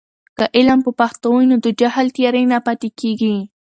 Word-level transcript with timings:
که 0.37 0.45
علم 0.57 0.79
په 0.85 0.91
پښتو 0.99 1.27
وي، 1.35 1.45
نو 1.51 1.55
د 1.65 1.67
جهل 1.79 2.07
تیارې 2.15 2.43
نه 2.51 2.57
پاتې 2.65 2.89
کیږي. 2.99 3.35